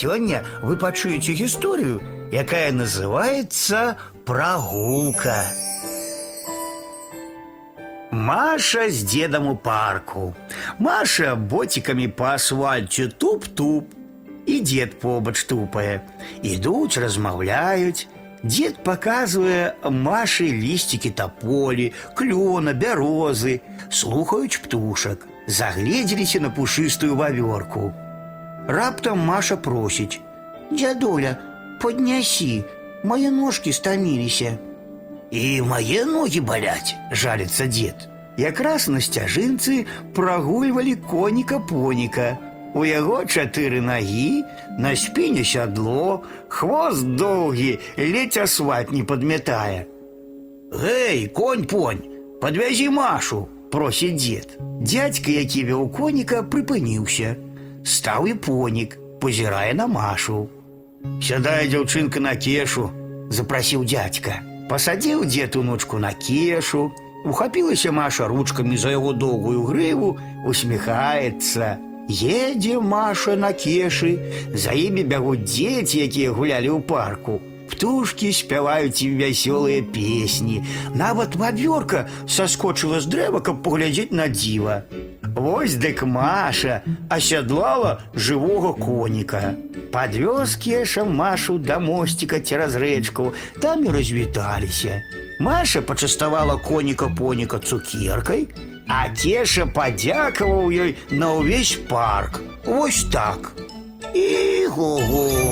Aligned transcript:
Сёння 0.00 0.43
вы 0.61 0.77
пачуеце 0.77 1.33
гісторыю, 1.33 2.01
якая 2.31 2.71
называется 2.71 3.97
«Прогулка». 4.25 5.45
Маша 8.11 8.89
с 8.89 9.03
дедом 9.03 9.47
у 9.47 9.55
парку. 9.55 10.35
Маша 10.77 11.35
ботиками 11.35 12.07
по 12.07 12.33
асфальту 12.33 13.09
туп-туп. 13.09 13.85
І 14.45 14.61
дед 14.61 14.99
побач 14.99 15.43
тупае. 15.43 16.01
Ідуць, 16.43 16.97
размаўляюць. 16.97 18.07
Дед 18.43 18.83
показывае 18.83 19.73
Маше 19.89 20.43
лістики 20.43 21.11
тополі, 21.11 21.93
клёна, 22.17 22.73
бярозы, 22.73 23.61
слухаюць 23.89 24.57
птушак, 24.57 25.27
загледзеліся 25.47 26.39
на 26.39 26.49
пушыстую 26.49 27.15
вавёрку. 27.15 27.93
Раптам 28.68 29.18
Маша 29.18 29.56
просіць: « 29.56 30.70
Дядуля, 30.70 31.36
поднясі, 31.80 32.64
мои 33.04 33.30
ножки 33.30 33.72
стаміліся. 33.72 34.58
І 35.30 35.62
мае 35.62 36.04
ногі 36.04 36.40
баляць, 36.40 36.94
жаліцца 37.12 37.66
дзед. 37.66 38.08
Якраз 38.36 38.88
на 38.88 39.00
сцяжынцы 39.00 39.86
прагульвалі 40.14 40.94
коніка-поніка. 41.10 42.36
У 42.74 42.84
яго 42.84 43.24
чатыры 43.24 43.80
нагі, 43.80 44.44
на 44.78 44.92
спіне 44.96 45.44
сядло, 45.44 46.22
хвост 46.48 47.06
доўгі, 47.16 47.78
ледзь 47.96 48.36
асфальт 48.36 48.92
не 48.92 49.02
падмятае. 49.02 49.86
Гэй, 50.70 51.28
конь-понь, 51.32 52.04
подвязі 52.40 52.90
Машу, 52.90 53.48
просіць 53.72 54.20
дзед. 54.20 54.58
Дядька, 54.82 55.30
які 55.30 55.64
вёў 55.64 55.88
коніка, 55.88 56.42
прыпыніўся. 56.42 57.36
Стаў 57.84 58.26
і 58.26 58.34
понік, 58.34 58.98
позірае 59.20 59.74
на 59.74 59.86
Машу. 59.86 60.48
Сядае 61.22 61.68
дзяўчынка 61.70 62.20
на 62.20 62.34
кешу, 62.36 62.90
запрасіў 63.30 63.84
дядька. 63.84 64.42
Пасадзіў 64.68 65.24
дзед 65.30 65.56
унучку 65.56 65.98
на 66.02 66.12
кешу, 66.12 66.90
ухапілася 67.24 67.92
Маша 67.92 68.26
ручкамі 68.28 68.76
за 68.76 68.90
яго 68.90 69.12
доўгую 69.12 69.62
грыву, 69.70 70.16
усміхаецца. 70.46 71.78
Едзе 72.08 72.78
Маша 72.80 73.36
на 73.36 73.52
кешы, 73.52 74.18
за 74.54 74.74
імі 74.74 75.02
бягуць 75.02 75.46
дзеці, 75.46 76.02
якія 76.06 76.30
гулялі 76.30 76.70
ў 76.74 76.80
парку. 76.82 77.38
Птушкі 77.66 78.30
спяваюць 78.30 79.02
ім 79.02 79.18
вясёлыя 79.18 79.82
песні. 79.82 80.62
Нават 80.94 81.34
вавёрка 81.34 82.06
саскочыла 82.30 83.02
з 83.02 83.10
дрэва, 83.10 83.42
каб 83.42 83.62
паглядзець 83.66 84.14
на 84.14 84.30
дзіва. 84.30 84.86
Вось 85.22 85.74
дык 85.74 86.02
Маша 86.02 86.82
асядлала 87.10 88.00
жывога 88.14 88.72
коніка. 88.72 89.54
Падвёз 89.92 90.56
кеша 90.56 91.04
Машу 91.04 91.58
да 91.58 91.78
мосціка 91.78 92.40
цераз 92.40 92.76
рэчку, 92.76 93.32
там 93.60 93.84
і 93.84 93.90
развіталіся. 93.90 95.02
Маша 95.40 95.82
пачаставала 95.82 96.56
коніка-поніка 96.56 97.58
цукеркай, 97.58 98.48
а 98.88 99.08
кеша 99.12 99.66
падзякаваў 99.66 100.72
ёй 100.72 100.96
на 101.10 101.36
ўвесь 101.36 101.76
парк. 101.88 102.40
Вось 102.64 103.04
так. 103.12 103.52
І 104.14 104.66
го-го. 104.66 105.49